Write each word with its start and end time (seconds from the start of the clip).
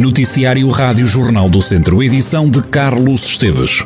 Noticiário 0.00 0.66
Rádio 0.70 1.06
Jornal 1.06 1.50
do 1.50 1.60
Centro, 1.60 2.02
edição 2.02 2.48
de 2.48 2.62
Carlos 2.62 3.22
Esteves. 3.26 3.84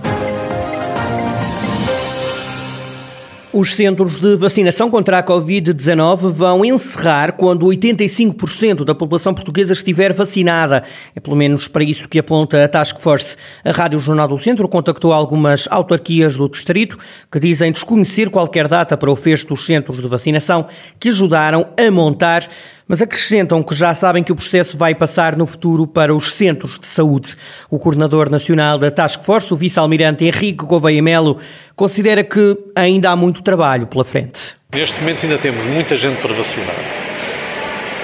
Os 3.52 3.74
centros 3.74 4.20
de 4.20 4.36
vacinação 4.36 4.88
contra 4.88 5.18
a 5.18 5.22
Covid-19 5.24 6.30
vão 6.30 6.64
encerrar 6.64 7.32
quando 7.32 7.66
85% 7.66 8.84
da 8.84 8.94
população 8.94 9.34
portuguesa 9.34 9.72
estiver 9.72 10.12
vacinada. 10.12 10.84
É 11.16 11.20
pelo 11.20 11.34
menos 11.34 11.66
para 11.66 11.82
isso 11.82 12.08
que 12.08 12.18
aponta 12.20 12.62
a 12.62 12.68
Task 12.68 13.00
Force. 13.00 13.36
A 13.64 13.72
Rádio 13.72 13.98
Jornal 13.98 14.28
do 14.28 14.38
Centro 14.38 14.68
contactou 14.68 15.12
algumas 15.12 15.66
autarquias 15.68 16.36
do 16.36 16.48
distrito 16.48 16.96
que 17.30 17.40
dizem 17.40 17.72
desconhecer 17.72 18.30
qualquer 18.30 18.68
data 18.68 18.96
para 18.96 19.10
o 19.10 19.16
fecho 19.16 19.48
dos 19.48 19.66
centros 19.66 20.00
de 20.00 20.06
vacinação 20.06 20.66
que 21.00 21.08
ajudaram 21.08 21.66
a 21.76 21.90
montar 21.90 22.48
mas 22.86 23.00
acrescentam 23.00 23.62
que 23.62 23.74
já 23.74 23.94
sabem 23.94 24.22
que 24.22 24.32
o 24.32 24.36
processo 24.36 24.76
vai 24.76 24.94
passar 24.94 25.36
no 25.36 25.46
futuro 25.46 25.86
para 25.86 26.14
os 26.14 26.32
centros 26.32 26.78
de 26.78 26.86
saúde. 26.86 27.36
O 27.70 27.78
coordenador 27.78 28.30
nacional 28.30 28.78
da 28.78 28.90
Task 28.90 29.22
Force, 29.22 29.52
o 29.52 29.56
vice-almirante 29.56 30.24
Henrique 30.24 30.64
Gouveia 30.64 31.02
Melo, 31.02 31.38
considera 31.74 32.22
que 32.22 32.56
ainda 32.74 33.10
há 33.10 33.16
muito 33.16 33.42
trabalho 33.42 33.86
pela 33.86 34.04
frente. 34.04 34.54
Neste 34.72 34.98
momento 35.00 35.24
ainda 35.24 35.38
temos 35.38 35.64
muita 35.66 35.96
gente 35.96 36.20
para 36.20 36.32
vacinar. 36.34 36.74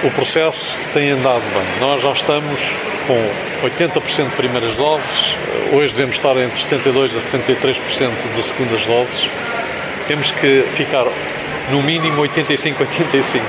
O 0.03 0.09
processo 0.11 0.75
tem 0.93 1.11
andado 1.11 1.43
bem. 1.53 1.79
Nós 1.79 2.01
já 2.01 2.11
estamos 2.11 2.59
com 3.05 3.67
80% 3.67 4.29
de 4.29 4.35
primeiras 4.35 4.73
doses, 4.75 5.35
hoje 5.73 5.93
devemos 5.93 6.15
estar 6.15 6.35
entre 6.37 6.57
72% 6.57 7.17
a 7.17 7.37
73% 7.37 8.35
de 8.35 8.43
segundas 8.43 8.85
doses. 8.85 9.29
Temos 10.07 10.31
que 10.31 10.63
ficar 10.75 11.05
no 11.71 11.83
mínimo 11.83 12.21
85, 12.21 12.81
85. 12.81 13.45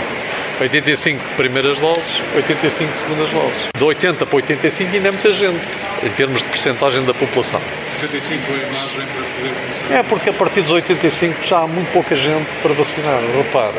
85 0.62 1.20
primeiras 1.36 1.76
doses, 1.78 2.20
85 2.36 2.92
segundas 2.94 3.28
doses. 3.30 3.62
De 3.76 3.82
80 3.82 4.24
para 4.24 4.36
85 4.36 4.94
ainda 4.94 5.08
é 5.08 5.10
muita 5.10 5.32
gente, 5.32 5.60
em 6.04 6.08
termos 6.10 6.38
de 6.38 6.48
percentagem 6.48 7.02
da 7.04 7.12
população. 7.12 7.60
85 8.00 8.52
é 8.52 8.54
a 8.54 8.58
margem 8.58 9.06
para 9.06 9.24
poder 9.24 9.54
começar? 9.60 9.94
É 9.94 10.02
porque 10.04 10.30
a 10.30 10.32
partir 10.32 10.60
dos 10.62 10.70
85 10.70 11.44
já 11.44 11.58
há 11.58 11.66
muito 11.66 11.92
pouca 11.92 12.14
gente 12.14 12.46
para 12.62 12.72
vacinar. 12.74 13.20
Repara, 13.36 13.74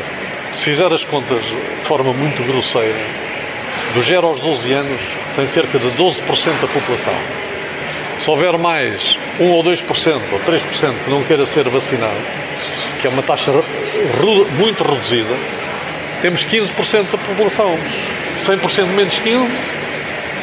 se 0.52 0.64
fizer 0.64 0.92
as 0.92 1.02
contas 1.04 1.42
de 1.42 1.86
forma 1.86 2.12
muito 2.12 2.46
grosseira, 2.46 2.94
do 3.94 4.02
0 4.02 4.26
aos 4.26 4.40
12 4.40 4.72
anos 4.72 5.00
tem 5.36 5.46
cerca 5.46 5.78
de 5.78 5.86
12% 5.92 6.60
da 6.60 6.68
população. 6.68 7.14
Se 8.20 8.28
houver 8.28 8.58
mais 8.58 9.18
1 9.40 9.50
ou 9.50 9.64
2% 9.64 10.20
ou 10.32 10.40
3% 10.40 10.60
que 11.04 11.10
não 11.10 11.24
queira 11.24 11.46
ser 11.46 11.66
vacinado, 11.70 12.12
que 13.00 13.06
é 13.06 13.10
uma 13.10 13.22
taxa 13.22 13.52
muito 14.58 14.84
reduzida, 14.84 15.34
temos 16.24 16.46
15% 16.46 17.10
da 17.10 17.18
população. 17.18 17.68
100% 18.38 18.86
menos 18.96 19.18
15, 19.18 19.46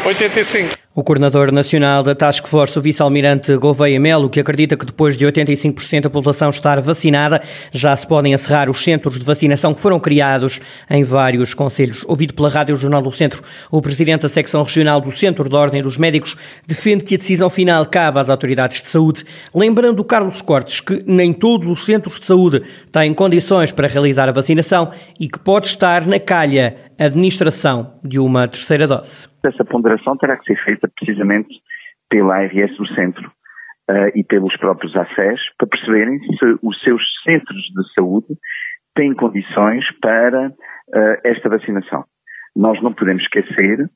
85%. 0.04 0.81
O 0.94 1.06
coordenador 1.06 1.54
nacional 1.54 2.04
da 2.04 2.14
Task 2.14 2.46
Force, 2.48 2.78
o 2.78 2.82
vice-almirante 2.82 3.56
Gouveia 3.56 3.98
Melo, 3.98 4.30
que 4.30 4.42
acredita 4.42 4.76
que 4.76 4.86
depois 4.86 5.16
de 5.16 5.26
85% 5.26 6.02
da 6.02 6.10
população 6.10 6.50
estar 6.50 6.82
vacinada, 6.82 7.42
já 7.72 7.96
se 7.96 8.06
podem 8.06 8.34
encerrar 8.34 8.70
os 8.70 8.84
centros 8.84 9.18
de 9.18 9.24
vacinação 9.24 9.74
que 9.74 9.80
foram 9.80 10.02
criados 10.02 10.60
em 10.90 11.06
vários 11.06 11.54
conselhos. 11.54 12.04
Ouvido 12.10 12.34
pela 12.34 12.50
Rádio 12.50 12.76
Jornal 12.76 13.02
do 13.02 13.10
Centro, 13.10 13.42
o 13.72 13.82
presidente 13.82 14.24
da 14.24 14.28
secção 14.30 14.64
regional 14.64 15.00
do 15.00 15.14
Centro 15.14 15.48
de 15.48 15.56
Ordem 15.56 15.82
dos 15.82 15.98
Médicos 15.98 16.36
defende 16.68 17.06
que 17.06 17.16
a 17.16 17.18
decisão 17.18 17.50
final 17.50 17.86
cabe 17.86 18.20
às 18.20 18.30
autoridades 18.30 18.82
de 18.82 18.90
saúde, 18.90 19.24
lembrando 19.56 20.04
Carlos 20.04 20.42
Cortes 20.42 20.82
que 20.82 21.02
nem 21.08 21.32
todos 21.32 21.70
os 21.70 21.86
centros 21.86 22.20
de 22.20 22.26
saúde 22.26 22.64
têm 22.92 23.14
condições 23.14 23.72
para 23.72 23.88
realizar 23.88 24.28
a 24.28 24.34
vacinação 24.34 24.92
e 25.18 25.30
que 25.30 25.40
pode 25.40 25.68
estar 25.68 26.06
na 26.06 26.20
calha 26.20 26.76
administração 27.06 28.00
de 28.04 28.20
uma 28.20 28.48
terceira 28.48 28.88
dose. 28.88 29.28
Essa 29.46 29.66
ponderação 29.66 30.16
terá 30.18 30.38
que 30.38 30.46
ser 30.46 30.64
feita 30.64 30.90
precisamente 30.96 31.50
pela 32.10 32.36
ARS 32.36 32.76
do 32.78 32.88
centro 32.94 33.28
uh, 33.90 34.12
e 34.16 34.24
pelos 34.24 34.56
próprios 34.58 34.96
ACES 34.96 35.40
para 35.58 35.68
perceberem 35.68 36.20
se 36.20 36.60
os 36.62 36.82
seus 36.82 37.02
centros 37.24 37.62
de 37.62 37.94
saúde 37.96 38.28
têm 38.96 39.14
condições 39.14 39.86
para 40.02 40.50
uh, 40.50 41.18
esta 41.24 41.50
vacinação. 41.50 42.04
Nós 42.56 42.82
não 42.82 42.94
podemos 42.94 43.24
esquecer 43.24 43.90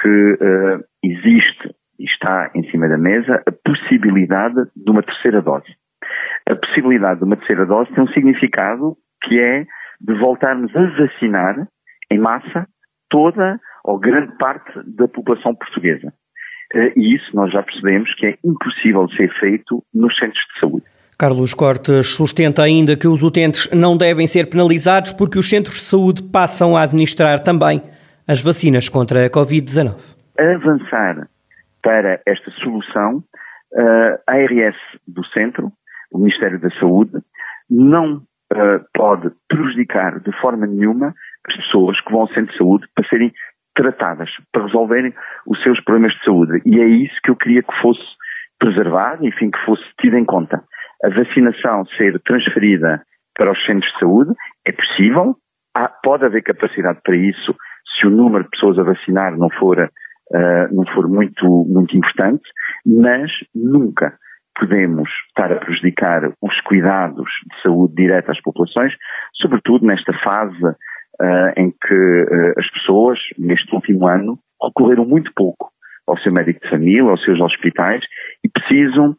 que 0.00 0.08
uh, 0.08 0.84
existe 1.02 1.74
e 1.98 2.04
está 2.04 2.50
em 2.54 2.68
cima 2.70 2.88
da 2.88 2.98
mesa 2.98 3.42
a 3.46 3.52
possibilidade 3.52 4.56
de 4.74 4.90
uma 4.90 5.02
terceira 5.02 5.40
dose. 5.40 5.72
A 6.48 6.56
possibilidade 6.56 7.20
de 7.20 7.24
uma 7.24 7.36
terceira 7.36 7.64
dose 7.64 7.92
tem 7.92 8.02
um 8.02 8.08
significado 8.08 8.96
que 9.22 9.38
é 9.38 9.64
de 10.00 10.18
voltarmos 10.18 10.74
a 10.74 10.82
vacinar 10.98 11.68
em 12.12 12.18
massa 12.18 12.66
toda 13.10 13.58
ou 13.84 13.98
grande 13.98 14.36
parte 14.38 14.72
da 14.86 15.08
população 15.08 15.54
portuguesa. 15.54 16.12
Eh, 16.74 16.92
e 16.96 17.16
isso 17.16 17.34
nós 17.34 17.52
já 17.52 17.62
percebemos 17.62 18.14
que 18.14 18.26
é 18.26 18.38
impossível 18.44 19.06
de 19.06 19.16
ser 19.16 19.32
feito 19.38 19.84
nos 19.92 20.16
centros 20.16 20.42
de 20.54 20.60
saúde. 20.60 20.86
Carlos 21.18 21.54
Cortes 21.54 22.14
sustenta 22.14 22.62
ainda 22.62 22.96
que 22.96 23.06
os 23.06 23.22
utentes 23.22 23.70
não 23.72 23.96
devem 23.96 24.26
ser 24.26 24.48
penalizados 24.48 25.12
porque 25.12 25.38
os 25.38 25.48
centros 25.48 25.76
de 25.76 25.82
saúde 25.82 26.22
passam 26.22 26.76
a 26.76 26.82
administrar 26.82 27.40
também 27.40 27.82
as 28.26 28.42
vacinas 28.42 28.88
contra 28.88 29.26
a 29.26 29.30
Covid-19. 29.30 30.16
Avançar 30.38 31.28
para 31.82 32.20
esta 32.26 32.50
solução, 32.62 33.22
eh, 33.74 34.20
a 34.26 34.32
ARS 34.32 34.76
do 35.06 35.24
centro, 35.26 35.70
o 36.10 36.18
Ministério 36.18 36.58
da 36.58 36.70
Saúde, 36.78 37.18
não 37.68 38.22
eh, 38.54 38.80
pode 38.94 39.30
prejudicar 39.48 40.20
de 40.20 40.32
forma 40.40 40.66
nenhuma 40.66 41.14
as 41.48 41.56
pessoas 41.56 42.00
que 42.00 42.12
vão 42.12 42.22
ao 42.22 42.28
centro 42.28 42.52
de 42.52 42.58
saúde 42.58 42.86
para 42.94 43.08
serem 43.08 43.32
tratadas, 43.74 44.30
para 44.52 44.64
resolverem 44.64 45.14
os 45.46 45.62
seus 45.62 45.80
problemas 45.82 46.12
de 46.14 46.24
saúde. 46.24 46.62
E 46.66 46.80
é 46.80 46.86
isso 46.86 47.14
que 47.22 47.30
eu 47.30 47.36
queria 47.36 47.62
que 47.62 47.80
fosse 47.80 48.02
preservado, 48.58 49.26
enfim, 49.26 49.50
que 49.50 49.64
fosse 49.64 49.82
tido 50.00 50.16
em 50.16 50.24
conta. 50.24 50.62
A 51.04 51.08
vacinação 51.08 51.84
ser 51.96 52.20
transferida 52.20 53.02
para 53.34 53.50
os 53.50 53.64
centros 53.66 53.90
de 53.92 53.98
saúde 53.98 54.32
é 54.66 54.72
possível, 54.72 55.34
há, 55.74 55.88
pode 55.88 56.24
haver 56.24 56.42
capacidade 56.42 57.00
para 57.02 57.16
isso 57.16 57.56
se 57.98 58.06
o 58.06 58.10
número 58.10 58.44
de 58.44 58.50
pessoas 58.50 58.78
a 58.78 58.84
vacinar 58.84 59.36
não 59.36 59.50
for, 59.58 59.78
uh, 59.78 60.74
não 60.74 60.86
for 60.94 61.08
muito, 61.08 61.44
muito 61.68 61.96
importante, 61.96 62.42
mas 62.86 63.30
nunca 63.54 64.16
podemos 64.58 65.08
estar 65.28 65.50
a 65.50 65.56
prejudicar 65.56 66.30
os 66.40 66.60
cuidados 66.60 67.28
de 67.50 67.62
saúde 67.62 67.94
direta 67.94 68.32
às 68.32 68.40
populações, 68.42 68.92
sobretudo 69.40 69.86
nesta 69.86 70.12
fase 70.18 70.60
uh, 71.20 71.52
em 71.56 71.70
que 71.70 71.94
uh, 71.94 72.54
as 72.58 72.70
pessoas, 72.70 73.18
neste 73.38 73.74
último 73.74 74.06
ano, 74.06 74.38
recorreram 74.62 75.04
muito 75.04 75.32
pouco 75.34 75.70
ao 76.06 76.18
seu 76.18 76.32
médico 76.32 76.60
de 76.60 76.70
família, 76.70 77.02
aos 77.02 77.22
seus 77.24 77.40
hospitais 77.40 78.02
e 78.44 78.48
precisam, 78.48 79.14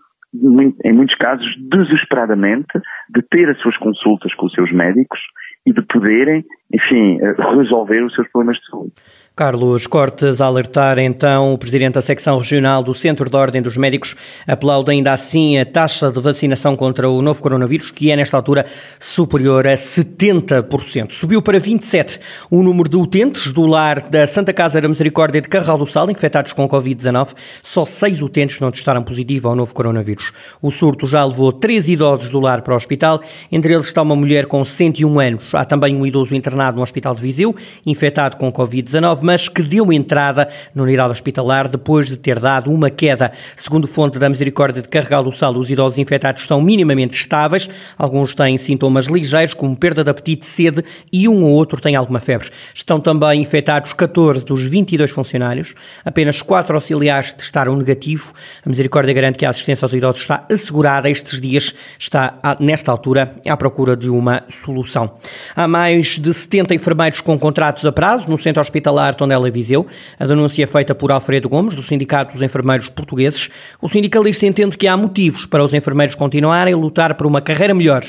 em 0.84 0.94
muitos 0.94 1.16
casos, 1.18 1.46
desesperadamente, 1.70 2.80
de 3.10 3.22
ter 3.30 3.50
as 3.50 3.60
suas 3.60 3.78
consultas 3.78 4.34
com 4.34 4.48
os 4.48 4.54
seus 4.54 4.72
médicos 4.72 5.20
e 5.66 5.72
de 5.72 5.82
poderem, 5.84 6.44
enfim, 6.74 7.20
eh, 7.22 7.36
resolver 7.56 8.04
os 8.04 8.14
seus 8.16 8.28
problemas 8.30 8.58
de 8.58 8.66
saúde. 8.66 8.94
Carlos 9.36 9.88
Cortes 9.88 10.40
a 10.40 10.46
alertar 10.46 11.00
então 11.00 11.56
o 11.56 11.58
presidente 11.58 11.96
da 11.96 12.04
secção 12.04 12.38
regional 12.38 12.84
do 12.84 12.94
Centro 12.94 13.28
de 13.28 13.36
Ordem 13.36 13.64
dos 13.64 13.76
Médicos 13.76 14.16
aplaude 14.46 14.92
ainda 14.92 15.12
assim 15.12 15.58
a 15.58 15.66
taxa 15.66 16.12
de 16.12 16.22
vacinação 16.22 16.76
contra 16.76 17.10
o 17.10 17.20
novo 17.20 17.42
coronavírus, 17.42 17.90
que 17.90 18.12
é 18.12 18.16
nesta 18.16 18.38
altura 18.38 18.64
superior 19.00 19.66
a 19.66 19.74
70%. 19.74 21.14
Subiu 21.14 21.42
para 21.42 21.60
27 21.60 22.20
o 22.52 22.62
número 22.62 22.88
de 22.88 22.96
utentes 22.96 23.52
do 23.52 23.66
lar 23.66 24.02
da 24.02 24.28
Santa 24.28 24.54
Casa 24.54 24.80
da 24.80 24.88
Misericórdia 24.88 25.42
de 25.42 25.50
Carral 25.50 25.80
do 25.80 25.88
Sal, 25.88 26.12
infectados 26.12 26.54
com 26.54 26.70
Covid-19. 26.70 27.30
Só 27.64 27.86
seis 27.86 28.22
utentes 28.22 28.60
não 28.60 28.70
testaram 28.70 29.02
positivo 29.02 29.48
ao 29.48 29.56
novo 29.56 29.74
coronavírus. 29.74 30.32
O 30.62 30.70
surto 30.70 31.08
já 31.08 31.26
levou 31.26 31.52
três 31.52 31.90
idosos 31.90 32.30
do 32.30 32.40
lar 32.40 32.62
para 32.62 32.76
o 32.76 32.78
hospital, 32.78 33.20
entre 33.52 33.74
eles 33.74 33.88
está 33.88 34.04
uma 34.04 34.16
mulher 34.16 34.46
com 34.46 34.64
101 34.64 35.20
anos. 35.20 35.56
Há 35.56 35.66
também 35.66 35.96
um 35.96 36.06
idoso 36.06 36.36
internado 36.36 36.78
no 36.78 36.84
Hospital 36.84 37.16
de 37.16 37.24
Viseu, 37.24 37.56
infectado 37.84 38.38
com 38.38 38.54
Covid-19 38.54 39.23
mas 39.24 39.48
que 39.48 39.62
deu 39.62 39.92
entrada 39.92 40.48
na 40.76 40.84
unidade 40.84 41.12
hospitalar 41.12 41.68
depois 41.68 42.08
de 42.08 42.18
ter 42.18 42.40
dado 42.40 42.72
uma 42.72 42.90
queda. 42.90 43.32
Segundo 43.56 43.88
fonte 43.88 44.20
da 44.20 44.30
Misericórdia 44.30 44.82
de 44.82 44.90
Carregal 44.90 45.24
do 45.24 45.32
Sal, 45.32 45.56
os 45.56 45.70
idosos 45.70 45.98
infectados 45.98 46.42
estão 46.42 46.62
minimamente 46.62 47.16
estáveis. 47.16 47.70
Alguns 47.98 48.34
têm 48.34 48.58
sintomas 48.58 49.06
ligeiros, 49.06 49.54
como 49.54 49.76
perda 49.76 50.04
de 50.04 50.10
apetite, 50.10 50.46
sede 50.46 50.84
e 51.12 51.28
um 51.28 51.44
ou 51.44 51.52
outro 51.52 51.80
tem 51.80 51.96
alguma 51.96 52.20
febre. 52.20 52.50
Estão 52.74 53.00
também 53.00 53.42
infectados 53.42 53.94
14 53.94 54.46
dos 54.46 54.64
22 54.64 55.12
funcionários. 55.12 55.74
Apenas 56.04 56.42
4 56.42 56.76
auxiliares 56.76 57.34
testaram 57.34 57.76
negativo. 57.76 58.34
A 58.66 58.70
Misericórdia 58.70 59.14
garante 59.14 59.38
que 59.38 59.46
a 59.46 59.50
assistência 59.50 59.86
aos 59.86 59.94
idosos 59.94 60.22
está 60.22 60.46
assegurada. 60.52 61.10
Estes 61.10 61.40
dias 61.40 61.74
está, 61.98 62.40
nesta 62.60 62.92
altura, 62.92 63.36
à 63.48 63.56
procura 63.56 63.96
de 63.96 64.10
uma 64.10 64.44
solução. 64.50 65.14
Há 65.56 65.68
mais 65.68 66.18
de 66.18 66.34
70 66.34 66.76
enfermeiros 66.76 67.22
com 67.22 67.38
contratos 67.38 67.86
a 67.86 67.92
prazo 67.92 68.30
no 68.30 68.38
centro 68.38 68.62
hospitalar 68.62 69.13
Hospitalar 69.14 69.16
Tondela 69.16 69.50
Viseu. 69.50 69.88
A 70.20 70.26
denúncia 70.26 70.64
é 70.64 70.68
feita 70.68 70.94
por 70.94 71.12
Alfredo 71.12 71.48
Gomes, 71.48 71.76
do 71.76 71.82
Sindicato 71.82 72.34
dos 72.34 72.42
Enfermeiros 72.42 72.90
Portugueses. 72.90 73.50
O 73.82 73.88
sindicalista 73.88 74.46
entende 74.46 74.78
que 74.78 74.88
há 74.88 74.98
motivos 74.98 75.46
para 75.46 75.64
os 75.64 75.74
enfermeiros 75.74 76.16
continuarem 76.16 76.74
a 76.74 76.78
lutar 76.78 77.16
por 77.16 77.26
uma 77.26 77.42
carreira 77.42 77.74
melhor 77.74 78.04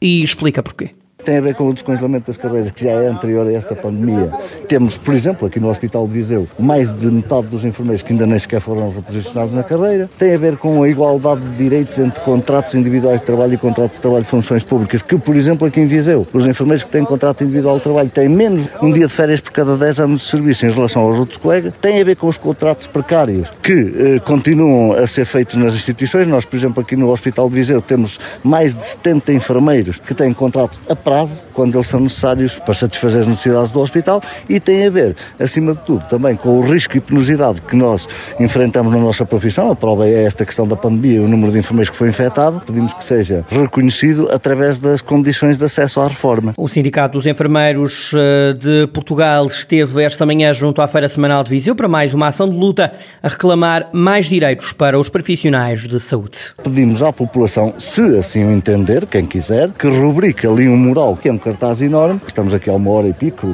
e 0.00 0.22
explica 0.22 0.62
porquê. 0.62 0.90
Tem 1.26 1.38
a 1.38 1.40
ver 1.40 1.56
com 1.56 1.68
o 1.68 1.74
descongelamento 1.74 2.28
das 2.28 2.36
carreiras, 2.36 2.70
que 2.70 2.84
já 2.84 2.92
é 2.92 3.08
anterior 3.08 3.46
a 3.48 3.52
esta 3.52 3.74
pandemia. 3.74 4.30
Temos, 4.68 4.96
por 4.96 5.12
exemplo, 5.12 5.48
aqui 5.48 5.58
no 5.58 5.68
Hospital 5.68 6.06
de 6.06 6.14
Viseu, 6.14 6.46
mais 6.56 6.92
de 6.92 7.10
metade 7.10 7.48
dos 7.48 7.64
enfermeiros 7.64 8.02
que 8.02 8.12
ainda 8.12 8.26
nem 8.26 8.38
sequer 8.38 8.60
foram 8.60 8.90
reposicionados 8.90 9.52
na 9.52 9.64
carreira. 9.64 10.08
Tem 10.16 10.34
a 10.34 10.38
ver 10.38 10.56
com 10.56 10.84
a 10.84 10.88
igualdade 10.88 11.40
de 11.40 11.56
direitos 11.56 11.98
entre 11.98 12.22
contratos 12.22 12.76
individuais 12.76 13.20
de 13.20 13.26
trabalho 13.26 13.54
e 13.54 13.58
contratos 13.58 13.96
de 13.96 14.00
trabalho 14.02 14.22
de 14.22 14.30
funções 14.30 14.62
públicas, 14.62 15.02
que, 15.02 15.18
por 15.18 15.34
exemplo, 15.34 15.66
aqui 15.66 15.80
em 15.80 15.86
Viseu, 15.86 16.24
os 16.32 16.46
enfermeiros 16.46 16.84
que 16.84 16.90
têm 16.90 17.04
contrato 17.04 17.42
individual 17.42 17.78
de 17.78 17.82
trabalho 17.82 18.08
têm 18.08 18.28
menos 18.28 18.68
um 18.80 18.92
dia 18.92 19.08
de 19.08 19.12
férias 19.12 19.40
por 19.40 19.50
cada 19.50 19.76
10 19.76 20.00
anos 20.00 20.20
de 20.20 20.26
serviço 20.28 20.64
em 20.64 20.70
relação 20.70 21.02
aos 21.02 21.18
outros 21.18 21.38
colegas. 21.38 21.72
Tem 21.80 22.00
a 22.00 22.04
ver 22.04 22.14
com 22.14 22.28
os 22.28 22.38
contratos 22.38 22.86
precários 22.86 23.48
que 23.60 23.94
eh, 23.98 24.20
continuam 24.20 24.92
a 24.92 25.06
ser 25.08 25.24
feitos 25.24 25.56
nas 25.56 25.74
instituições. 25.74 26.28
Nós, 26.28 26.44
por 26.44 26.56
exemplo, 26.56 26.80
aqui 26.82 26.94
no 26.94 27.10
Hospital 27.10 27.48
de 27.48 27.56
Viseu 27.56 27.82
temos 27.82 28.20
mais 28.44 28.76
de 28.76 28.84
70 28.86 29.32
enfermeiros 29.32 29.98
que 29.98 30.14
têm 30.14 30.32
contrato 30.32 30.78
a 30.88 30.94
prazo, 30.94 31.15
quando 31.52 31.76
eles 31.76 31.88
são 31.88 32.00
necessários 32.00 32.58
para 32.58 32.74
satisfazer 32.74 33.22
as 33.22 33.26
necessidades 33.26 33.70
do 33.70 33.80
hospital, 33.80 34.20
e 34.48 34.60
tem 34.60 34.86
a 34.86 34.90
ver, 34.90 35.16
acima 35.40 35.72
de 35.72 35.78
tudo, 35.80 36.04
também 36.08 36.36
com 36.36 36.58
o 36.58 36.62
risco 36.62 36.96
e 36.96 37.00
penosidade 37.00 37.62
que 37.62 37.76
nós 37.76 38.06
enfrentamos 38.38 38.92
na 38.92 38.98
nossa 38.98 39.24
profissão. 39.24 39.70
A 39.70 39.76
prova 39.76 40.06
é 40.06 40.24
esta 40.24 40.44
questão 40.44 40.66
da 40.66 40.76
pandemia, 40.76 41.22
o 41.22 41.28
número 41.28 41.52
de 41.52 41.58
enfermeiros 41.58 41.90
que 41.90 41.96
foi 41.96 42.08
infectado. 42.08 42.60
Pedimos 42.66 42.92
que 42.92 43.04
seja 43.04 43.44
reconhecido 43.48 44.28
através 44.30 44.78
das 44.78 45.00
condições 45.00 45.58
de 45.58 45.64
acesso 45.64 46.00
à 46.00 46.08
reforma. 46.08 46.52
O 46.56 46.68
Sindicato 46.68 47.18
dos 47.18 47.26
Enfermeiros 47.26 48.12
eh, 48.14 48.52
de 48.54 48.86
Portugal 48.88 49.46
esteve 49.46 50.02
esta 50.02 50.26
manhã 50.26 50.52
junto 50.52 50.82
à 50.82 50.88
Feira 50.88 51.08
Semanal 51.08 51.44
de 51.44 51.50
Viseu 51.50 51.74
para 51.74 51.88
mais 51.88 52.14
uma 52.14 52.28
ação 52.28 52.48
de 52.48 52.56
luta 52.56 52.92
a 53.22 53.28
reclamar 53.28 53.88
mais 53.92 54.26
direitos 54.26 54.72
para 54.72 54.98
os 54.98 55.08
profissionais 55.08 55.86
de 55.86 56.00
saúde. 56.00 56.52
Pedimos 56.62 57.02
à 57.02 57.12
população, 57.12 57.74
se 57.78 58.00
assim 58.18 58.44
o 58.44 58.50
entender, 58.50 59.06
quem 59.06 59.24
quiser, 59.24 59.70
que 59.70 59.86
rubrique 59.86 60.46
ali 60.46 60.68
um 60.68 60.76
mural, 60.76 61.05
que 61.14 61.28
é 61.28 61.32
um 61.32 61.38
cartaz 61.38 61.82
enorme. 61.82 62.20
Estamos 62.26 62.54
aqui 62.54 62.70
há 62.70 62.72
uma 62.72 62.90
hora 62.90 63.08
e 63.08 63.12
pico, 63.12 63.46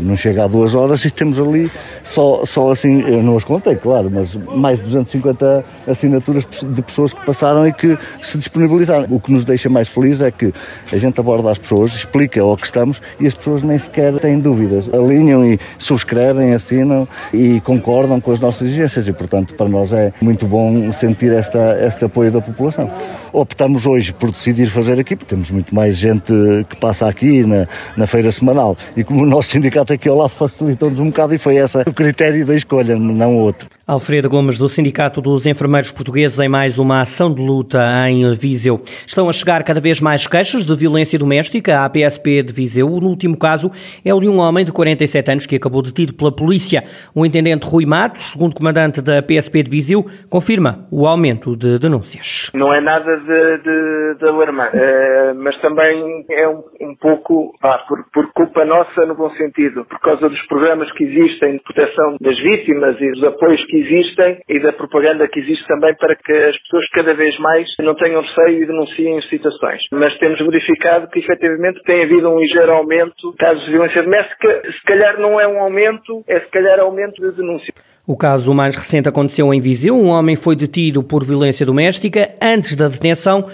não 0.00 0.16
chega 0.16 0.44
a 0.44 0.46
duas 0.48 0.74
horas 0.74 1.04
e 1.04 1.10
temos 1.10 1.38
ali 1.38 1.70
só, 2.02 2.44
só 2.44 2.70
assim, 2.70 3.02
eu 3.02 3.22
não 3.22 3.36
as 3.36 3.44
contei, 3.44 3.76
claro, 3.76 4.10
mas 4.12 4.34
mais 4.34 4.78
de 4.78 4.84
250 4.84 5.64
assinaturas 5.86 6.44
de 6.44 6.82
pessoas 6.82 7.12
que 7.12 7.24
passaram 7.24 7.66
e 7.66 7.72
que 7.72 7.96
se 8.22 8.36
disponibilizaram. 8.36 9.06
O 9.10 9.20
que 9.20 9.32
nos 9.32 9.44
deixa 9.44 9.68
mais 9.68 9.88
felizes 9.88 10.20
é 10.20 10.30
que 10.30 10.52
a 10.92 10.96
gente 10.96 11.18
aborda 11.20 11.50
as 11.50 11.58
pessoas, 11.58 11.94
explica 11.94 12.44
o 12.44 12.56
que 12.56 12.66
estamos 12.66 13.00
e 13.20 13.26
as 13.26 13.34
pessoas 13.34 13.62
nem 13.62 13.78
sequer 13.78 14.14
têm 14.18 14.38
dúvidas. 14.38 14.88
Alinham 14.92 15.44
e 15.44 15.58
subscrevem, 15.78 16.52
assinam 16.52 17.06
e 17.32 17.60
concordam 17.60 18.20
com 18.20 18.32
as 18.32 18.40
nossas 18.40 18.68
exigências 18.68 19.06
e, 19.06 19.12
portanto, 19.12 19.54
para 19.54 19.68
nós 19.68 19.92
é 19.92 20.12
muito 20.20 20.46
bom 20.46 20.92
sentir 20.92 21.32
esta, 21.32 21.78
este 21.84 22.04
apoio 22.04 22.32
da 22.32 22.40
população. 22.40 22.90
Optamos 23.32 23.86
hoje 23.86 24.12
por 24.12 24.30
decidir 24.30 24.68
fazer 24.68 24.98
aqui, 24.98 25.14
porque 25.14 25.34
temos 25.34 25.50
muito 25.50 25.74
mais 25.74 25.96
gente 25.96 26.32
que 26.66 26.76
passa 26.76 27.08
aqui 27.08 27.46
na, 27.46 27.66
na 27.96 28.06
feira 28.06 28.30
semanal 28.30 28.76
e 28.96 29.04
como 29.04 29.22
o 29.22 29.26
nosso 29.26 29.50
sindicato 29.50 29.92
aqui 29.92 30.08
ao 30.08 30.16
lado 30.16 30.30
facilitou-nos 30.30 30.98
um 30.98 31.06
bocado 31.06 31.34
e 31.34 31.38
foi 31.38 31.56
esse 31.56 31.78
o 31.80 31.92
critério 31.92 32.44
da 32.44 32.54
escolha, 32.54 32.96
não 32.96 33.36
outro. 33.36 33.68
Alfredo 33.88 34.28
Gomes, 34.28 34.58
do 34.58 34.68
Sindicato 34.68 35.22
dos 35.22 35.46
Enfermeiros 35.46 35.92
Portugueses, 35.92 36.40
em 36.40 36.48
mais 36.48 36.76
uma 36.76 37.02
ação 37.02 37.32
de 37.32 37.40
luta 37.40 37.78
em 38.10 38.34
Viseu. 38.34 38.80
Estão 39.06 39.28
a 39.28 39.32
chegar 39.32 39.62
cada 39.62 39.80
vez 39.80 40.00
mais 40.00 40.26
queixas 40.26 40.66
de 40.66 40.74
violência 40.74 41.16
doméstica 41.16 41.84
à 41.84 41.88
PSP 41.88 42.42
de 42.42 42.52
Viseu. 42.52 42.88
O 42.88 43.04
último 43.04 43.38
caso 43.38 43.70
é 44.04 44.12
o 44.12 44.18
de 44.18 44.28
um 44.28 44.40
homem 44.40 44.64
de 44.64 44.72
47 44.72 45.30
anos 45.30 45.46
que 45.46 45.54
acabou 45.54 45.82
detido 45.82 46.12
pela 46.12 46.34
polícia. 46.34 46.82
O 47.14 47.24
intendente 47.24 47.64
Rui 47.64 47.86
Matos, 47.86 48.32
segundo 48.32 48.56
comandante 48.56 49.00
da 49.00 49.22
PSP 49.22 49.62
de 49.62 49.70
Viseu, 49.70 50.04
confirma 50.28 50.84
o 50.90 51.06
aumento 51.06 51.56
de 51.56 51.78
denúncias. 51.78 52.50
Não 52.56 52.74
é 52.74 52.80
nada 52.80 53.16
de, 53.18 53.58
de, 53.62 54.18
de 54.18 54.28
alarmar, 54.28 54.74
uh, 54.74 55.32
mas 55.36 55.56
também 55.60 56.26
é 56.28 56.48
um, 56.48 56.60
um 56.80 56.96
pouco 56.96 57.54
ah, 57.62 57.78
por, 57.86 58.04
por 58.12 58.32
culpa 58.32 58.64
nossa 58.64 59.06
no 59.06 59.14
bom 59.14 59.30
sentido, 59.36 59.84
por 59.84 60.00
causa 60.00 60.28
dos 60.28 60.42
programas 60.48 60.90
que 60.90 61.04
existem 61.04 61.52
de 61.52 61.62
proteção 61.62 62.16
das 62.20 62.36
vítimas 62.42 62.96
e 63.00 63.12
dos 63.12 63.22
apoios 63.22 63.64
que 63.66 63.75
existem 63.80 64.38
e 64.48 64.60
da 64.60 64.72
propaganda 64.72 65.28
que 65.28 65.40
existe 65.40 65.66
também 65.66 65.94
para 65.96 66.14
que 66.16 66.32
as 66.32 66.56
pessoas 66.62 66.88
cada 66.92 67.14
vez 67.14 67.38
mais 67.38 67.66
não 67.80 67.94
tenham 67.94 68.22
receio 68.22 68.62
e 68.62 68.66
denunciem 68.66 69.20
situações. 69.22 69.80
Mas 69.92 70.16
temos 70.18 70.38
verificado 70.38 71.08
que 71.08 71.20
efetivamente 71.20 71.82
tem 71.84 72.04
havido 72.04 72.28
um 72.28 72.38
ligeiro 72.38 72.72
aumento 72.72 73.32
de 73.32 73.36
casos 73.36 73.64
de 73.64 73.70
violência 73.70 74.02
doméstica. 74.02 74.62
Se 74.64 74.82
calhar 74.84 75.20
não 75.20 75.40
é 75.40 75.46
um 75.46 75.60
aumento, 75.60 76.24
é 76.26 76.40
se 76.40 76.50
calhar 76.50 76.78
aumento 76.80 77.20
de 77.20 77.36
denúncia. 77.36 77.72
O 78.06 78.16
caso 78.16 78.54
mais 78.54 78.76
recente 78.76 79.08
aconteceu 79.08 79.52
em 79.52 79.60
Viseu. 79.60 79.96
Um 79.96 80.08
homem 80.08 80.36
foi 80.36 80.54
detido 80.54 81.02
por 81.02 81.24
violência 81.24 81.66
doméstica. 81.66 82.30
Antes 82.40 82.76
da 82.76 82.86
detenção, 82.86 83.46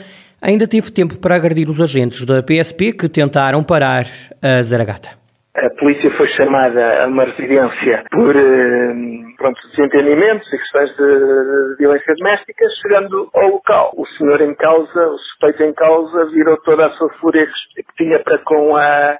ainda 0.42 0.69
teve 0.69 0.90
tempo 0.90 1.19
para 1.19 1.36
agredir 1.36 1.70
os 1.70 1.80
agentes 1.80 2.24
da 2.26 2.42
PSP 2.42 2.92
que 2.92 3.08
tentaram 3.08 3.62
parar 3.64 4.04
a 4.42 4.62
Zaragata. 4.62 5.21
A 5.54 5.69
polícia 5.78 6.10
foi 6.16 6.28
chamada 6.28 7.04
a 7.04 7.06
uma 7.08 7.25
residência 7.25 8.04
por 8.10 8.34
eh, 8.34 8.94
pronto, 9.37 9.60
desentendimentos 9.69 10.50
e 10.50 10.58
questões 10.58 10.96
de, 10.96 11.76
violência 11.78 12.14
doméstica. 12.14 12.64
Chegando 12.81 13.28
ao 13.34 13.49
local, 13.49 13.93
o 13.94 14.06
senhor 14.16 14.40
em 14.40 14.54
causa, 14.54 15.08
o 15.08 15.19
suspeito 15.19 15.62
em 15.64 15.75
causa, 15.75 16.25
virou 16.31 16.56
toda 16.62 16.87
a 16.87 16.90
sua 16.93 17.10
fúria 17.20 17.46
que 17.76 17.84
tinha 17.99 18.19
para 18.20 18.38
com 18.38 18.75
a, 18.76 19.19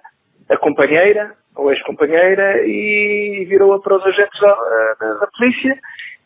a 0.49 0.57
companheira, 0.57 1.35
ou 1.55 1.71
ex-companheira, 1.71 2.67
e 2.67 3.45
virou-a 3.47 3.79
para 3.81 3.97
os 3.97 4.07
agentes 4.07 4.41
da, 4.41 4.95
da, 5.01 5.15
da 5.15 5.27
polícia 5.37 5.79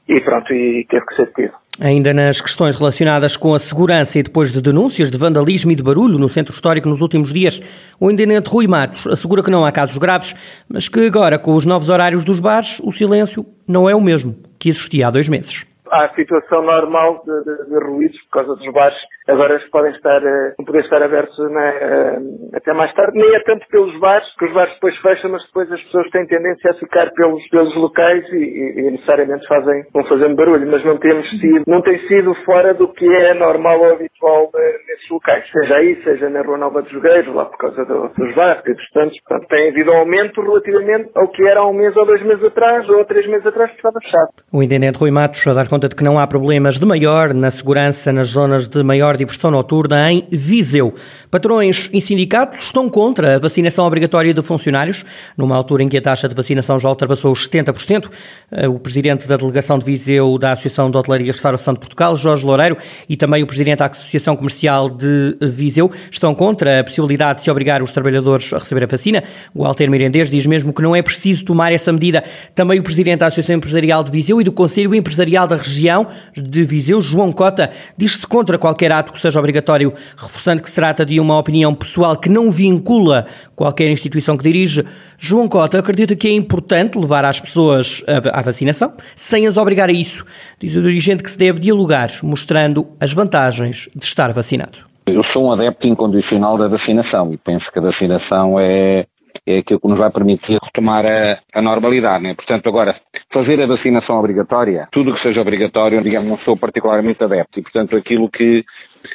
e 0.08 0.20
pronto, 0.20 0.54
e 0.54 0.86
teve 0.88 1.04
que 1.04 1.16
ser 1.16 1.26
detido. 1.26 1.54
Ainda 1.78 2.14
nas 2.14 2.40
questões 2.40 2.74
relacionadas 2.74 3.36
com 3.36 3.52
a 3.52 3.58
segurança 3.58 4.18
e 4.18 4.22
depois 4.22 4.50
de 4.50 4.62
denúncias 4.62 5.10
de 5.10 5.18
vandalismo 5.18 5.70
e 5.70 5.74
de 5.74 5.82
barulho 5.82 6.18
no 6.18 6.28
centro 6.28 6.54
histórico 6.54 6.88
nos 6.88 7.02
últimos 7.02 7.32
dias, 7.32 7.60
o 8.00 8.10
intendente 8.10 8.48
Rui 8.48 8.66
Matos 8.66 9.06
assegura 9.06 9.42
que 9.42 9.50
não 9.50 9.64
há 9.64 9.70
casos 9.70 9.98
graves, 9.98 10.64
mas 10.68 10.88
que 10.88 11.06
agora, 11.06 11.38
com 11.38 11.54
os 11.54 11.66
novos 11.66 11.90
horários 11.90 12.24
dos 12.24 12.40
bares, 12.40 12.80
o 12.80 12.90
silêncio 12.90 13.44
não 13.68 13.90
é 13.90 13.94
o 13.94 14.00
mesmo 14.00 14.34
que 14.58 14.70
existia 14.70 15.08
há 15.08 15.10
dois 15.10 15.28
meses. 15.28 15.66
Há 15.90 16.06
a 16.06 16.14
situação 16.14 16.62
normal 16.62 17.22
de, 17.26 17.44
de, 17.44 17.68
de 17.68 17.84
ruídos 17.84 18.18
por 18.22 18.42
causa 18.42 18.56
dos 18.56 18.72
bares 18.72 18.96
agora 19.28 19.60
podem 19.70 19.92
estar, 19.92 20.22
uh, 20.22 20.64
poder 20.64 20.82
estar 20.82 21.02
abertos 21.02 21.36
uh, 21.38 22.56
até 22.56 22.72
mais 22.72 22.92
tarde, 22.94 23.18
nem 23.18 23.34
é 23.34 23.40
tanto 23.40 23.66
pelos 23.68 23.98
bares, 23.98 24.26
que 24.38 24.44
os 24.44 24.52
bares 24.52 24.72
depois 24.74 24.96
fecham, 24.98 25.30
mas 25.30 25.42
depois 25.44 25.70
as 25.72 25.82
pessoas 25.82 26.10
têm 26.10 26.26
tendência 26.26 26.70
a 26.70 26.74
ficar 26.74 27.10
pelos, 27.12 27.46
pelos 27.48 27.74
locais 27.76 28.24
e, 28.30 28.36
e, 28.36 28.80
e 28.80 28.90
necessariamente 28.90 29.46
fazem, 29.46 29.84
vão 29.92 30.04
fazendo 30.04 30.36
barulho, 30.36 30.70
mas 30.70 30.84
não 30.84 30.98
temos 30.98 31.28
sido, 31.40 31.62
não 31.66 31.82
tem 31.82 31.98
sido 32.06 32.34
fora 32.44 32.74
do 32.74 32.88
que 32.92 33.06
é 33.06 33.34
normal 33.34 33.80
ou 33.80 33.92
habitual 33.92 34.44
uh, 34.46 34.58
nesses 34.88 35.08
locais, 35.10 35.44
seja 35.50 35.76
aí, 35.76 36.02
seja 36.02 36.30
na 36.30 36.42
Rua 36.42 36.58
Nova 36.58 36.82
de 36.82 36.92
Jogueiros, 36.92 37.34
lá 37.34 37.46
por 37.46 37.58
causa 37.58 37.84
do, 37.84 38.08
dos 38.08 38.34
bares 38.34 38.62
e 38.66 38.74
dos 38.74 38.90
tantos, 38.90 39.18
portanto 39.22 39.48
tem 39.48 39.70
havido 39.70 39.90
um 39.90 39.96
aumento 39.96 40.40
relativamente 40.40 41.10
ao 41.14 41.28
que 41.28 41.42
era 41.46 41.60
há 41.60 41.66
um 41.66 41.74
mês 41.74 41.96
ou 41.96 42.06
dois 42.06 42.22
meses 42.22 42.44
atrás, 42.44 42.88
ou 42.88 43.04
três 43.04 43.26
meses 43.26 43.46
atrás 43.46 43.70
que 43.70 43.76
estava 43.76 43.98
fechado. 44.00 44.28
O 44.52 44.62
intendente 44.62 44.98
Rui 44.98 45.10
Matos 45.10 45.46
a 45.46 45.52
dar 45.52 45.68
conta 45.68 45.88
de 45.88 45.96
que 45.96 46.04
não 46.04 46.18
há 46.18 46.26
problemas 46.26 46.78
de 46.78 46.86
maior 46.86 47.34
na 47.34 47.50
segurança 47.50 48.12
nas 48.12 48.28
zonas 48.28 48.68
de 48.68 48.82
maior 48.82 49.15
diversão 49.16 49.50
noturna 49.50 50.12
em 50.12 50.26
Viseu. 50.30 50.94
Patrões 51.30 51.90
e 51.92 52.00
sindicatos 52.00 52.64
estão 52.64 52.88
contra 52.88 53.36
a 53.36 53.38
vacinação 53.38 53.86
obrigatória 53.86 54.32
de 54.32 54.42
funcionários, 54.42 55.04
numa 55.36 55.56
altura 55.56 55.82
em 55.82 55.88
que 55.88 55.96
a 55.96 56.00
taxa 56.00 56.28
de 56.28 56.34
vacinação 56.34 56.78
já 56.78 56.88
ultrapassou 56.88 57.32
os 57.32 57.48
70%. 57.48 58.10
Eh, 58.50 58.68
o 58.68 58.78
presidente 58.78 59.26
da 59.26 59.36
delegação 59.36 59.78
de 59.78 59.84
Viseu 59.84 60.38
da 60.38 60.52
Associação 60.52 60.90
de 60.90 60.96
Hotelaria 60.96 61.28
e 61.28 61.30
Restauração 61.30 61.74
de 61.74 61.80
Portugal, 61.80 62.16
Jorge 62.16 62.44
Loureiro, 62.44 62.76
e 63.08 63.16
também 63.16 63.42
o 63.42 63.46
presidente 63.46 63.78
da 63.78 63.86
Associação 63.86 64.36
Comercial 64.36 64.88
de 64.88 65.36
Viseu 65.40 65.90
estão 66.10 66.34
contra 66.34 66.80
a 66.80 66.84
possibilidade 66.84 67.38
de 67.38 67.44
se 67.44 67.50
obrigar 67.50 67.82
os 67.82 67.92
trabalhadores 67.92 68.52
a 68.52 68.58
receber 68.58 68.84
a 68.84 68.86
vacina. 68.86 69.24
O 69.54 69.64
Alter 69.64 69.90
Mirandês 69.90 70.30
diz 70.30 70.46
mesmo 70.46 70.72
que 70.72 70.82
não 70.82 70.94
é 70.94 71.02
preciso 71.02 71.44
tomar 71.44 71.72
essa 71.72 71.92
medida. 71.92 72.22
Também 72.54 72.78
o 72.78 72.82
presidente 72.82 73.20
da 73.20 73.26
Associação 73.26 73.56
Empresarial 73.56 74.04
de 74.04 74.10
Viseu 74.10 74.40
e 74.40 74.44
do 74.44 74.52
Conselho 74.52 74.94
Empresarial 74.94 75.46
da 75.46 75.56
Região 75.56 76.06
de 76.36 76.64
Viseu, 76.64 77.00
João 77.00 77.32
Cota, 77.32 77.70
diz-se 77.96 78.26
contra 78.26 78.58
qualquer 78.58 78.92
ato 78.92 79.05
que 79.12 79.20
seja 79.20 79.38
obrigatório, 79.38 79.92
reforçando 80.16 80.62
que 80.62 80.68
se 80.68 80.76
trata 80.76 81.04
de 81.04 81.18
uma 81.20 81.38
opinião 81.38 81.74
pessoal 81.74 82.16
que 82.16 82.28
não 82.28 82.50
vincula 82.50 83.26
qualquer 83.54 83.90
instituição 83.90 84.36
que 84.36 84.44
dirige. 84.44 84.84
João 85.18 85.48
Cota 85.48 85.78
acredita 85.78 86.16
que 86.16 86.28
é 86.28 86.32
importante 86.32 86.98
levar 86.98 87.24
as 87.24 87.40
pessoas 87.40 88.04
à 88.32 88.42
vacinação, 88.42 88.92
sem 89.14 89.46
as 89.46 89.56
obrigar 89.56 89.88
a 89.88 89.92
isso. 89.92 90.24
Diz 90.58 90.76
o 90.76 90.82
dirigente 90.82 91.22
que 91.22 91.30
se 91.30 91.38
deve 91.38 91.60
dialogar, 91.60 92.08
mostrando 92.22 92.86
as 93.00 93.12
vantagens 93.12 93.88
de 93.94 94.04
estar 94.04 94.32
vacinado. 94.32 94.78
Eu 95.08 95.22
sou 95.32 95.44
um 95.44 95.52
adepto 95.52 95.86
incondicional 95.86 96.58
da 96.58 96.66
vacinação 96.66 97.32
e 97.32 97.36
penso 97.36 97.70
que 97.72 97.78
a 97.78 97.82
vacinação 97.82 98.58
é, 98.58 99.06
é 99.46 99.58
aquilo 99.58 99.78
que 99.78 99.88
nos 99.88 99.98
vai 99.98 100.10
permitir 100.10 100.58
retomar 100.64 101.06
a, 101.06 101.38
a 101.54 101.62
normalidade. 101.62 102.24
Né? 102.24 102.34
Portanto, 102.34 102.68
agora, 102.68 102.96
fazer 103.32 103.62
a 103.62 103.66
vacinação 103.66 104.18
obrigatória, 104.18 104.88
tudo 104.90 105.14
que 105.14 105.22
seja 105.22 105.40
obrigatório, 105.40 106.02
digamos, 106.02 106.28
não 106.28 106.38
sou 106.38 106.56
particularmente 106.56 107.22
adepto. 107.22 107.60
E, 107.60 107.62
portanto, 107.62 107.94
aquilo 107.94 108.28
que, 108.28 108.64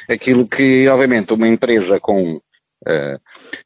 aquilo 0.08 0.48
que 0.48 0.88
obviamente, 0.88 1.32
uma 1.32 1.48
empresa 1.48 1.98
com 2.00 2.36
uh, 2.36 3.18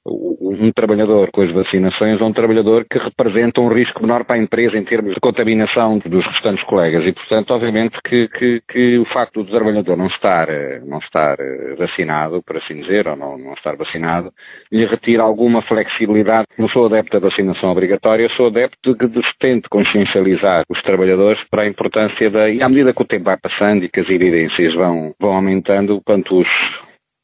um 0.04 0.70
trabalhador 0.72 1.30
com 1.30 1.42
as 1.42 1.52
vacinações 1.52 2.20
é 2.20 2.24
um 2.24 2.32
trabalhador 2.32 2.86
que 2.90 2.98
representa 2.98 3.60
um 3.60 3.68
risco 3.68 4.00
menor 4.00 4.24
para 4.24 4.36
a 4.36 4.42
empresa 4.42 4.76
em 4.76 4.84
termos 4.84 5.14
de 5.14 5.20
contaminação 5.20 5.98
dos 5.98 6.24
restantes 6.26 6.64
colegas 6.64 7.04
e, 7.06 7.12
portanto, 7.12 7.50
obviamente 7.52 7.98
que, 8.04 8.28
que, 8.28 8.62
que 8.68 8.98
o 8.98 9.04
facto 9.06 9.42
do 9.42 9.50
trabalhador 9.50 9.96
não 9.96 10.06
estar, 10.06 10.48
não 10.84 10.98
estar 10.98 11.36
vacinado, 11.78 12.42
por 12.42 12.56
assim 12.56 12.80
dizer, 12.80 13.06
ou 13.08 13.16
não, 13.16 13.36
não 13.38 13.54
estar 13.54 13.76
vacinado, 13.76 14.32
lhe 14.70 14.86
retira 14.86 15.22
alguma 15.22 15.62
flexibilidade. 15.62 16.46
Não 16.58 16.68
sou 16.68 16.86
adepto 16.86 17.18
da 17.18 17.28
vacinação 17.28 17.70
obrigatória, 17.70 18.28
sou 18.36 18.46
adepto 18.46 18.94
de 18.94 19.08
que 19.08 19.22
se 19.22 19.38
tente 19.38 19.68
consciencializar 19.68 20.64
os 20.68 20.80
trabalhadores 20.82 21.40
para 21.50 21.62
a 21.62 21.68
importância 21.68 22.30
da... 22.30 22.48
E 22.48 22.62
à 22.62 22.68
medida 22.68 22.94
que 22.94 23.02
o 23.02 23.06
tempo 23.06 23.24
vai 23.24 23.36
passando 23.36 23.84
e 23.84 23.88
que 23.88 24.00
as 24.00 24.08
evidências 24.08 24.74
vão, 24.74 25.14
vão 25.20 25.34
aumentando, 25.34 26.00
quanto 26.04 26.40
os, 26.40 26.48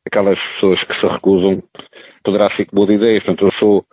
aquelas 0.06 0.38
pessoas 0.54 0.82
que 0.84 0.94
se 0.94 1.06
recusam 1.06 1.62
que 2.22 2.74
boa 2.74 2.92
ideia. 2.92 3.20
Portanto, 3.20 3.46
eu 3.46 3.52
sou, 3.58 3.84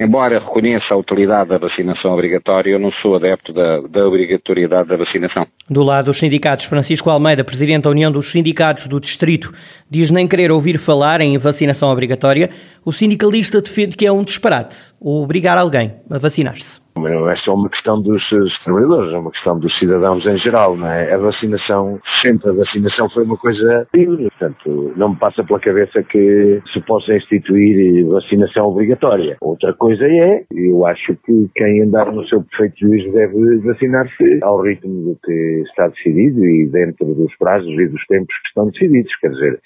embora 0.00 0.38
reconheça 0.38 0.94
a 0.94 0.96
utilidade 0.96 1.50
da 1.50 1.58
vacinação 1.58 2.12
obrigatória, 2.12 2.70
eu 2.70 2.78
não 2.78 2.90
sou 3.02 3.16
adepto 3.16 3.52
da, 3.52 3.80
da 3.80 4.06
obrigatoriedade 4.06 4.88
da 4.88 4.96
vacinação. 4.96 5.46
Do 5.68 5.82
lado 5.82 6.06
dos 6.06 6.18
sindicatos, 6.18 6.66
Francisco 6.66 7.10
Almeida, 7.10 7.44
presidente 7.44 7.84
da 7.84 7.90
União 7.90 8.10
dos 8.10 8.30
Sindicatos 8.30 8.86
do 8.86 9.00
Distrito, 9.00 9.52
diz 9.90 10.10
nem 10.10 10.28
querer 10.28 10.50
ouvir 10.50 10.78
falar 10.78 11.20
em 11.20 11.36
vacinação 11.38 11.90
obrigatória. 11.90 12.50
O 12.86 12.92
sindicalista 12.92 13.60
defende 13.60 13.96
que 13.96 14.06
é 14.06 14.12
um 14.12 14.22
disparate 14.22 14.94
obrigar 15.00 15.58
alguém 15.58 15.96
a 16.08 16.20
vacinar-se. 16.20 16.78
Não 16.96 17.28
é 17.28 17.36
só 17.38 17.52
uma 17.52 17.68
questão 17.68 18.00
dos, 18.00 18.22
dos, 18.30 18.62
trabalhadores, 18.62 19.12
é 19.12 19.18
uma 19.18 19.32
questão 19.32 19.58
dos 19.58 19.76
cidadãos 19.76 20.24
em 20.24 20.38
geral, 20.38 20.76
não 20.76 20.86
é? 20.86 21.12
A 21.12 21.18
vacinação, 21.18 21.98
sempre 22.22 22.48
a 22.48 22.52
vacinação 22.52 23.10
foi 23.10 23.24
uma 23.24 23.36
coisa 23.38 23.88
livre, 23.92 24.30
portanto, 24.30 24.92
não 24.96 25.08
me 25.08 25.16
passa 25.16 25.42
pela 25.42 25.58
cabeça 25.58 26.00
que 26.04 26.62
se 26.72 26.80
possa 26.82 27.12
instituir 27.12 28.06
vacinação 28.06 28.66
obrigatória. 28.66 29.36
Outra 29.40 29.74
coisa 29.74 30.04
é, 30.06 30.44
eu 30.52 30.86
acho 30.86 31.16
que 31.26 31.50
quem 31.56 31.82
andar 31.82 32.12
no 32.12 32.24
seu 32.28 32.40
perfeito 32.44 32.78
juízo 32.78 33.10
deve 33.10 33.58
vacinar-se 33.64 34.38
ao 34.44 34.62
ritmo 34.62 35.10
do 35.10 35.18
que 35.24 35.64
está 35.66 35.88
decidido 35.88 36.38
e 36.44 36.68
dentro 36.68 37.04
dos 37.14 37.36
prazos 37.36 37.72
e 37.80 37.88
dos 37.88 38.06
tempos 38.06 38.32
que 38.42 38.48
estão 38.48 38.70
decididos, 38.70 39.12
quer 39.16 39.30
dizer, 39.30 39.60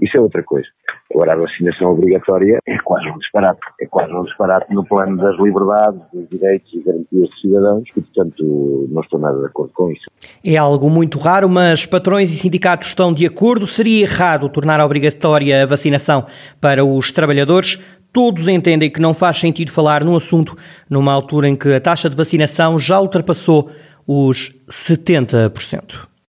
isso 0.00 0.16
é 0.16 0.20
outra 0.20 0.42
coisa. 0.42 0.68
Agora, 1.10 1.32
a 1.32 1.36
vacinação 1.36 1.92
obrigatória 1.92 2.58
é 2.66 2.78
quase 2.78 3.08
um 3.08 3.16
disparate. 3.18 3.60
É 3.80 3.86
quase 3.86 4.12
um 4.12 4.24
disparate 4.24 4.74
no 4.74 4.84
plano 4.84 5.16
das 5.16 5.38
liberdades, 5.38 6.00
dos 6.12 6.28
direitos 6.28 6.72
e 6.74 6.80
garantias 6.80 7.30
dos 7.30 7.40
cidadãos 7.40 7.88
e, 7.96 8.00
portanto, 8.00 8.88
não 8.90 9.00
estou 9.00 9.18
nada 9.18 9.38
de 9.38 9.46
acordo 9.46 9.72
com 9.72 9.90
isso. 9.90 10.04
É 10.44 10.56
algo 10.56 10.90
muito 10.90 11.18
raro, 11.18 11.48
mas 11.48 11.86
patrões 11.86 12.30
e 12.30 12.36
sindicatos 12.36 12.88
estão 12.88 13.12
de 13.12 13.24
acordo. 13.24 13.66
Seria 13.66 14.02
errado 14.02 14.48
tornar 14.50 14.80
obrigatória 14.80 15.62
a 15.62 15.66
vacinação 15.66 16.26
para 16.60 16.84
os 16.84 17.10
trabalhadores. 17.10 17.80
Todos 18.12 18.48
entendem 18.48 18.90
que 18.90 19.00
não 19.00 19.14
faz 19.14 19.38
sentido 19.38 19.70
falar 19.70 20.04
num 20.04 20.16
assunto 20.16 20.56
numa 20.90 21.12
altura 21.12 21.48
em 21.48 21.56
que 21.56 21.72
a 21.72 21.80
taxa 21.80 22.10
de 22.10 22.16
vacinação 22.16 22.78
já 22.78 23.00
ultrapassou 23.00 23.70
os 24.06 24.54
70%. 24.68 26.15